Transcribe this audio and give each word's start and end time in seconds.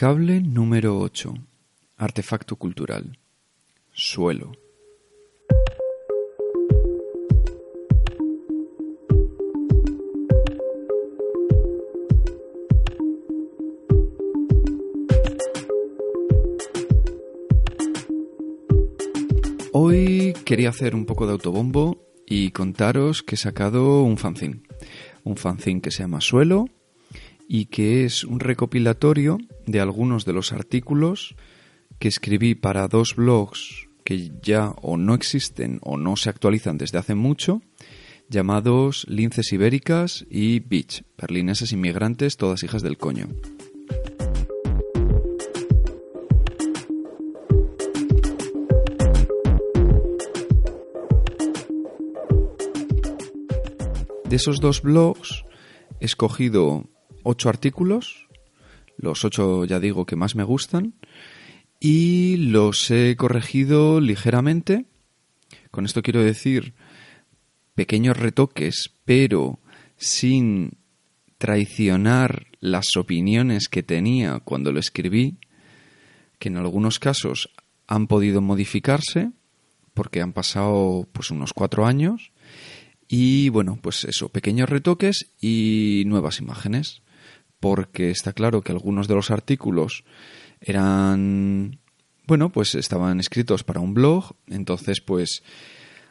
Cable 0.00 0.40
número 0.40 0.98
8. 0.98 1.34
Artefacto 1.98 2.56
cultural. 2.56 3.18
Suelo. 3.92 4.52
Hoy 19.74 20.32
quería 20.46 20.70
hacer 20.70 20.94
un 20.94 21.04
poco 21.04 21.26
de 21.26 21.32
autobombo 21.32 21.98
y 22.24 22.52
contaros 22.52 23.22
que 23.22 23.34
he 23.34 23.38
sacado 23.38 24.02
un 24.02 24.16
fanzine. 24.16 24.62
Un 25.24 25.36
fanzine 25.36 25.82
que 25.82 25.90
se 25.90 26.04
llama 26.04 26.22
Suelo 26.22 26.70
y 27.52 27.66
que 27.66 28.04
es 28.04 28.22
un 28.22 28.38
recopilatorio 28.38 29.38
de 29.66 29.80
algunos 29.80 30.24
de 30.24 30.32
los 30.32 30.52
artículos 30.52 31.34
que 31.98 32.06
escribí 32.06 32.54
para 32.54 32.86
dos 32.86 33.16
blogs 33.16 33.88
que 34.04 34.30
ya 34.40 34.68
o 34.82 34.96
no 34.96 35.14
existen 35.14 35.80
o 35.82 35.96
no 35.96 36.14
se 36.14 36.30
actualizan 36.30 36.78
desde 36.78 36.98
hace 36.98 37.16
mucho, 37.16 37.60
llamados 38.28 39.04
Linces 39.08 39.52
Ibéricas 39.52 40.24
y 40.30 40.60
Beach, 40.60 41.02
berlineses 41.18 41.72
inmigrantes, 41.72 42.36
todas 42.36 42.62
hijas 42.62 42.82
del 42.82 42.98
coño. 42.98 43.26
De 54.28 54.36
esos 54.36 54.60
dos 54.60 54.82
blogs 54.82 55.44
he 55.98 56.04
escogido 56.04 56.84
ocho 57.22 57.48
artículos, 57.48 58.28
los 58.96 59.24
ocho 59.24 59.64
ya 59.64 59.80
digo 59.80 60.06
que 60.06 60.16
más 60.16 60.34
me 60.34 60.44
gustan, 60.44 60.94
y 61.78 62.36
los 62.36 62.90
he 62.90 63.16
corregido 63.16 64.00
ligeramente. 64.00 64.84
Con 65.70 65.84
esto 65.84 66.02
quiero 66.02 66.22
decir 66.22 66.74
pequeños 67.74 68.16
retoques, 68.16 68.92
pero 69.04 69.58
sin 69.96 70.78
traicionar 71.38 72.46
las 72.60 72.96
opiniones 72.96 73.68
que 73.68 73.82
tenía 73.82 74.40
cuando 74.40 74.72
lo 74.72 74.80
escribí, 74.80 75.38
que 76.38 76.48
en 76.48 76.58
algunos 76.58 76.98
casos 76.98 77.50
han 77.86 78.06
podido 78.06 78.42
modificarse, 78.42 79.30
porque 79.94 80.20
han 80.20 80.32
pasado 80.32 81.08
pues 81.12 81.30
unos 81.30 81.52
cuatro 81.54 81.86
años, 81.86 82.32
y 83.08 83.48
bueno, 83.48 83.78
pues 83.82 84.04
eso, 84.04 84.28
pequeños 84.28 84.68
retoques 84.68 85.32
y 85.40 86.04
nuevas 86.06 86.38
imágenes. 86.38 87.02
Porque 87.60 88.10
está 88.10 88.32
claro 88.32 88.62
que 88.62 88.72
algunos 88.72 89.06
de 89.06 89.14
los 89.14 89.30
artículos 89.30 90.04
eran, 90.60 91.78
bueno, 92.26 92.50
pues 92.50 92.74
estaban 92.74 93.20
escritos 93.20 93.64
para 93.64 93.80
un 93.80 93.94
blog, 93.94 94.34
entonces 94.48 95.00
pues 95.00 95.42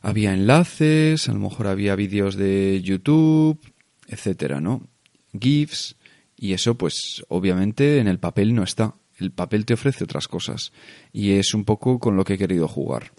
había 0.00 0.34
enlaces, 0.34 1.28
a 1.28 1.32
lo 1.32 1.40
mejor 1.40 1.66
había 1.66 1.96
vídeos 1.96 2.36
de 2.36 2.80
YouTube, 2.82 3.58
etcétera, 4.06 4.60
¿no? 4.60 4.86
GIFs, 5.38 5.96
y 6.36 6.52
eso 6.52 6.76
pues 6.76 7.24
obviamente 7.28 7.98
en 7.98 8.08
el 8.08 8.18
papel 8.18 8.54
no 8.54 8.62
está. 8.62 8.94
El 9.18 9.32
papel 9.32 9.64
te 9.64 9.74
ofrece 9.74 10.04
otras 10.04 10.28
cosas, 10.28 10.72
y 11.12 11.32
es 11.32 11.52
un 11.52 11.64
poco 11.64 11.98
con 11.98 12.16
lo 12.16 12.24
que 12.24 12.34
he 12.34 12.38
querido 12.38 12.68
jugar. 12.68 13.10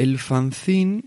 El 0.00 0.18
fanzine, 0.18 1.02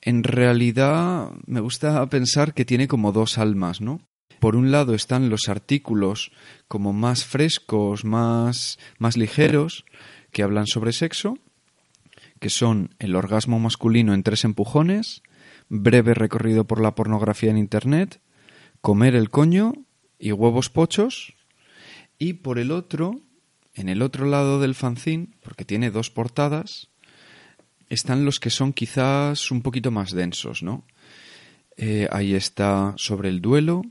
en 0.00 0.24
realidad, 0.24 1.30
me 1.46 1.60
gusta 1.60 2.04
pensar 2.08 2.54
que 2.54 2.64
tiene 2.64 2.88
como 2.88 3.12
dos 3.12 3.38
almas, 3.38 3.80
¿no? 3.80 4.00
Por 4.40 4.56
un 4.56 4.72
lado 4.72 4.94
están 4.94 5.30
los 5.30 5.48
artículos 5.48 6.32
como 6.66 6.92
más 6.92 7.24
frescos, 7.24 8.04
más, 8.04 8.80
más 8.98 9.16
ligeros, 9.16 9.84
que 10.32 10.42
hablan 10.42 10.66
sobre 10.66 10.92
sexo, 10.92 11.38
que 12.40 12.50
son 12.50 12.96
el 12.98 13.14
orgasmo 13.14 13.60
masculino 13.60 14.12
en 14.12 14.24
tres 14.24 14.44
empujones, 14.44 15.22
breve 15.68 16.12
recorrido 16.12 16.66
por 16.66 16.80
la 16.80 16.96
pornografía 16.96 17.52
en 17.52 17.58
Internet, 17.58 18.20
comer 18.80 19.14
el 19.14 19.30
coño 19.30 19.72
y 20.18 20.32
huevos 20.32 20.68
pochos, 20.68 21.36
y 22.18 22.32
por 22.32 22.58
el 22.58 22.72
otro, 22.72 23.20
en 23.72 23.88
el 23.88 24.02
otro 24.02 24.26
lado 24.26 24.58
del 24.58 24.74
fanzine, 24.74 25.28
porque 25.44 25.64
tiene 25.64 25.92
dos 25.92 26.10
portadas, 26.10 26.88
están 27.88 28.24
los 28.24 28.40
que 28.40 28.50
son 28.50 28.72
quizás 28.72 29.50
un 29.50 29.62
poquito 29.62 29.90
más 29.90 30.12
densos, 30.12 30.62
¿no? 30.62 30.84
Eh, 31.76 32.08
ahí 32.10 32.34
está 32.34 32.94
sobre 32.96 33.28
el 33.28 33.40
duelo, 33.40 33.82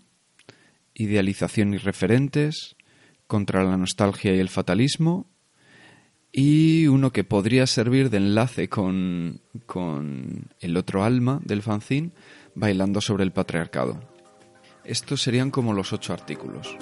idealización 0.93 1.73
y 1.73 1.77
referentes, 1.77 2.75
contra 3.27 3.63
la 3.63 3.77
nostalgia 3.77 4.35
y 4.35 4.39
el 4.39 4.49
fatalismo, 4.49 5.27
y 6.31 6.87
uno 6.87 7.11
que 7.11 7.23
podría 7.23 7.65
servir 7.65 8.09
de 8.09 8.17
enlace 8.17 8.67
con, 8.67 9.39
con 9.65 10.49
el 10.59 10.75
otro 10.75 11.03
alma 11.03 11.39
del 11.43 11.61
fanzine, 11.61 12.11
bailando 12.55 12.99
sobre 13.01 13.23
el 13.23 13.31
patriarcado. 13.31 14.01
Estos 14.83 15.21
serían 15.21 15.49
como 15.49 15.73
los 15.73 15.93
ocho 15.93 16.13
artículos. 16.13 16.75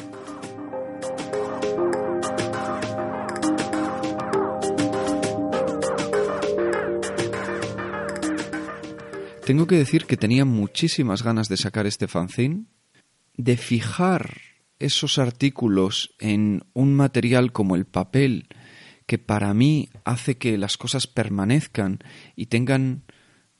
Tengo 9.53 9.67
que 9.67 9.77
decir 9.77 10.07
que 10.07 10.17
tenía 10.17 10.45
muchísimas 10.45 11.21
ganas 11.21 11.47
de 11.47 11.57
sacar 11.57 11.85
este 11.85 12.07
fanzine, 12.07 12.65
de 13.37 13.55
fijar 13.55 14.41
esos 14.79 15.19
artículos 15.19 16.15
en 16.17 16.63
un 16.73 16.95
material 16.95 17.51
como 17.51 17.75
el 17.75 17.85
papel, 17.85 18.47
que 19.05 19.19
para 19.19 19.53
mí 19.53 19.89
hace 20.05 20.39
que 20.39 20.57
las 20.57 20.75
cosas 20.75 21.05
permanezcan 21.05 21.99
y 22.35 22.47
tengan 22.47 23.03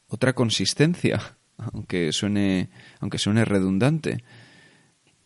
otra 0.08 0.34
consistencia, 0.34 1.38
aunque 1.58 2.12
suene, 2.12 2.72
aunque 3.00 3.20
suene 3.20 3.46
redundante. 3.46 4.24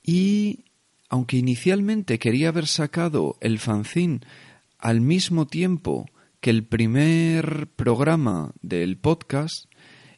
Y 0.03 0.66
aunque 1.07 1.38
inicialmente 1.38 2.19
quería 2.19 2.49
haber 2.49 2.67
sacado 2.67 3.38
el 3.39 3.59
fanzine 3.59 4.19
al 4.79 4.99
mismo 4.99 5.47
tiempo 5.47 6.07
que 6.41 6.49
el 6.49 6.66
primer 6.66 7.69
programa 7.78 8.51
del 8.61 8.97
podcast, 8.97 9.66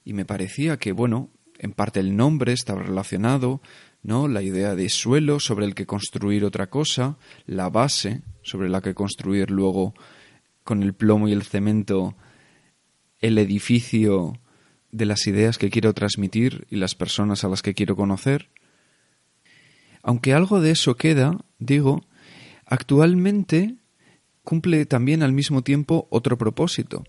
y 0.09 0.14
me 0.14 0.25
parecía 0.25 0.78
que, 0.78 0.92
bueno, 0.92 1.30
en 1.59 1.72
parte 1.72 2.00
el 2.00 2.18
nombre 2.18 2.52
estaba 2.52 2.81
relacionado, 2.81 3.62
¿no? 4.02 4.28
La 4.28 4.42
idea 4.42 4.74
de 4.74 4.90
suelo 4.90 5.40
sobre 5.40 5.68
el 5.68 5.75
que 5.75 5.86
construir 5.86 6.46
otra 6.46 6.68
cosa, 6.68 7.20
la 7.46 7.70
base 7.70 8.24
sobre 8.42 8.70
la 8.70 8.81
que 8.81 8.96
construir 8.96 9.52
luego 9.52 9.94
con 10.64 10.81
el 10.81 10.96
plomo 10.96 11.28
y 11.28 11.34
el 11.34 11.44
cemento 11.44 12.16
el 13.20 13.38
edificio 13.38 14.34
de 14.90 15.06
las 15.06 15.28
ideas 15.28 15.59
que 15.59 15.70
quiero 15.70 15.94
transmitir 15.94 16.66
y 16.72 16.78
las 16.78 16.96
personas 16.96 17.44
a 17.44 17.47
las 17.47 17.62
que 17.62 17.76
quiero 17.76 17.96
conocer. 17.96 18.50
Aunque 20.02 20.34
algo 20.34 20.59
de 20.59 20.72
eso 20.72 20.96
queda, 20.96 21.38
digo, 21.59 22.02
actualmente 22.66 23.76
cumple 24.44 24.88
también 24.88 25.22
al 25.22 25.34
mismo 25.34 25.62
tiempo 25.62 26.08
otro 26.09 26.35
propósito, 26.35 27.03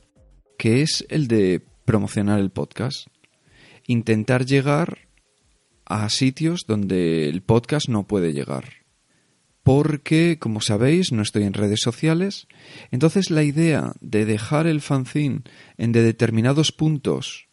que 0.58 0.82
es 0.82 1.06
el 1.08 1.28
de 1.28 1.69
promocionar 1.84 2.40
el 2.40 2.50
podcast. 2.50 3.08
Intentar 3.86 4.46
llegar 4.46 5.08
a 5.84 6.08
sitios 6.08 6.64
donde 6.66 7.28
el 7.28 7.42
podcast 7.42 7.88
no 7.88 8.06
puede 8.06 8.32
llegar. 8.32 8.64
Porque, 9.62 10.38
como 10.38 10.60
sabéis, 10.60 11.12
no 11.12 11.22
estoy 11.22 11.42
en 11.42 11.52
redes 11.52 11.80
sociales. 11.82 12.46
Entonces 12.90 13.30
la 13.30 13.42
idea 13.42 13.92
de 14.00 14.24
dejar 14.24 14.66
el 14.66 14.80
fanzine 14.80 15.42
en 15.76 15.92
de 15.92 16.02
determinados 16.02 16.72
puntos 16.72 17.48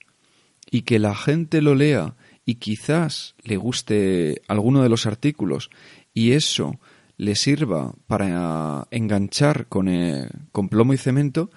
y 0.70 0.82
que 0.84 1.00
la 1.00 1.16
gente 1.16 1.62
lo 1.62 1.76
lea 1.76 2.16
y 2.46 2.56
quizás 2.56 3.36
le 3.44 3.58
guste 3.58 4.42
alguno 4.48 4.84
de 4.84 4.90
los 4.90 5.06
artículos 5.06 5.70
y 6.14 6.32
eso 6.32 6.80
le 7.18 7.36
sirva 7.36 7.94
para 8.06 8.88
enganchar 8.92 9.68
con, 9.68 9.90
eh, 9.90 10.30
con 10.52 10.70
plomo 10.70 10.94
y 10.94 10.98
cemento, 10.98 11.50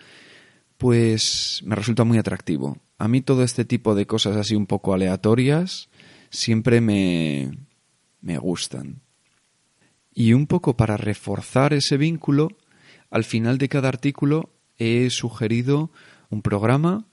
pues 0.81 1.61
me 1.63 1.77
resulta 1.77 2.05
muy 2.05 2.17
atractivo. 2.17 2.79
A 2.97 3.07
mí 3.07 3.21
todo 3.21 3.43
este 3.43 3.67
tipo 3.67 3.95
de 3.95 4.07
cosas 4.07 4.35
así 4.37 4.55
un 4.55 4.65
poco 4.65 4.95
aleatorias 4.95 5.91
siempre 6.31 6.81
me, 6.81 7.51
me 8.23 8.39
gustan. 8.39 9.03
Y 10.15 10.33
un 10.33 10.47
poco 10.47 10.79
para 10.79 10.97
reforzar 10.97 11.75
ese 11.75 11.99
vínculo, 11.99 12.49
al 13.11 13.25
final 13.25 13.59
de 13.59 13.69
cada 13.69 13.89
artículo 13.89 14.55
he 14.79 15.11
sugerido 15.11 15.91
un 16.31 16.41
programa, 16.41 17.05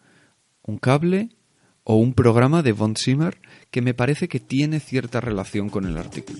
un 0.61 0.77
cable 0.77 1.35
o 1.83 1.97
un 1.97 2.13
programa 2.13 2.63
de 2.63 2.71
Von 2.71 2.95
Zimmer 2.95 3.37
que 3.69 3.81
me 3.81 3.93
parece 3.93 4.29
que 4.29 4.39
tiene 4.39 4.79
cierta 4.79 5.19
relación 5.19 5.67
con 5.67 5.85
el 5.85 5.97
artículo. 5.97 6.39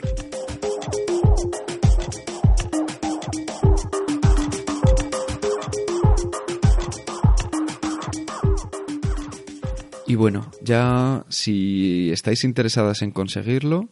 Y 10.07 10.15
bueno, 10.15 10.49
ya 10.61 11.25
si 11.27 12.09
estáis 12.11 12.45
interesadas 12.45 13.01
en 13.01 13.11
conseguirlo, 13.11 13.89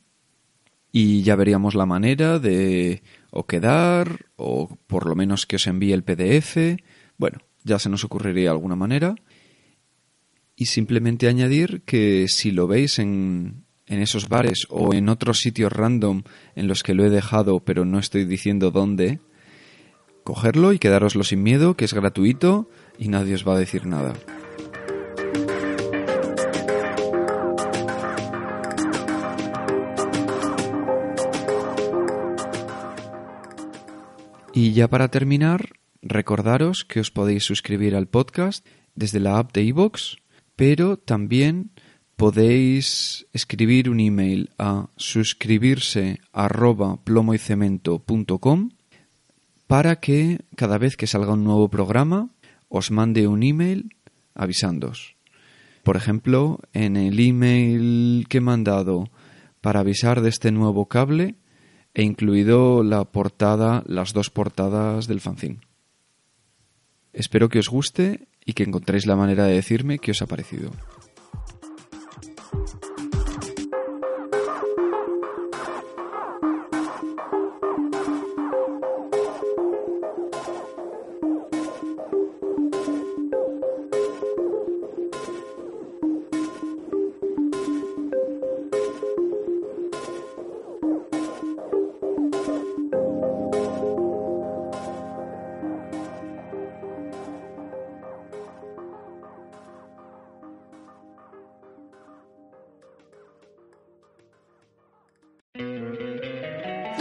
y 0.92 1.22
ya 1.22 1.36
veríamos 1.36 1.74
la 1.74 1.86
manera 1.86 2.38
de 2.38 3.02
o 3.30 3.46
quedar 3.46 4.26
o 4.36 4.76
por 4.86 5.06
lo 5.06 5.14
menos 5.14 5.46
que 5.46 5.56
os 5.56 5.66
envíe 5.66 5.94
el 5.94 6.04
PDF. 6.04 6.76
Bueno, 7.16 7.38
ya 7.64 7.78
se 7.78 7.88
nos 7.88 8.04
ocurriría 8.04 8.50
alguna 8.50 8.76
manera. 8.76 9.14
Y 10.56 10.66
simplemente 10.66 11.28
añadir 11.28 11.82
que 11.82 12.26
si 12.28 12.50
lo 12.50 12.66
veis 12.66 12.98
en, 12.98 13.64
en 13.86 14.00
esos 14.00 14.28
bares 14.28 14.66
o 14.70 14.94
en 14.94 15.08
otros 15.08 15.38
sitios 15.38 15.72
random 15.72 16.22
en 16.54 16.68
los 16.68 16.82
que 16.82 16.94
lo 16.94 17.04
he 17.04 17.10
dejado 17.10 17.60
pero 17.60 17.84
no 17.84 17.98
estoy 17.98 18.24
diciendo 18.24 18.70
dónde, 18.70 19.20
cogerlo 20.24 20.72
y 20.72 20.78
quedároslo 20.78 21.24
sin 21.24 21.42
miedo, 21.42 21.76
que 21.76 21.84
es 21.84 21.94
gratuito 21.94 22.68
y 22.98 23.08
nadie 23.08 23.34
os 23.34 23.46
va 23.46 23.54
a 23.54 23.58
decir 23.58 23.86
nada. 23.86 24.14
Y 34.54 34.72
ya 34.72 34.86
para 34.86 35.08
terminar, 35.08 35.70
recordaros 36.02 36.84
que 36.84 37.00
os 37.00 37.10
podéis 37.10 37.44
suscribir 37.44 37.94
al 37.94 38.08
podcast 38.08 38.66
desde 38.94 39.20
la 39.20 39.38
app 39.38 39.52
de 39.54 39.62
iVoox, 39.62 40.18
pero 40.56 40.98
también 40.98 41.70
podéis 42.16 43.26
escribir 43.32 43.88
un 43.88 44.00
email 44.00 44.50
a 44.58 44.90
suscribirse 44.96 46.20
para 49.66 49.96
que 49.96 50.40
cada 50.54 50.78
vez 50.78 50.96
que 50.96 51.06
salga 51.06 51.32
un 51.32 51.44
nuevo 51.44 51.68
programa 51.68 52.28
os 52.68 52.90
mande 52.90 53.26
un 53.26 53.42
email 53.42 53.96
avisándoos. 54.34 55.16
Por 55.82 55.96
ejemplo, 55.96 56.60
en 56.72 56.96
el 56.96 57.18
email 57.18 58.26
que 58.28 58.38
he 58.38 58.40
mandado 58.40 59.10
para 59.60 59.80
avisar 59.80 60.20
de 60.20 60.28
este 60.28 60.52
nuevo 60.52 60.86
cable 60.86 61.36
he 61.94 62.02
incluido 62.02 62.82
la 62.82 63.04
portada, 63.04 63.82
las 63.86 64.12
dos 64.12 64.30
portadas 64.30 65.06
del 65.06 65.20
fanzine. 65.20 65.71
Espero 67.12 67.48
que 67.48 67.58
os 67.58 67.68
guste 67.68 68.20
y 68.44 68.54
que 68.54 68.64
encontréis 68.64 69.06
la 69.06 69.16
manera 69.16 69.44
de 69.44 69.54
decirme 69.54 69.98
qué 69.98 70.12
os 70.12 70.22
ha 70.22 70.26
parecido. 70.26 70.70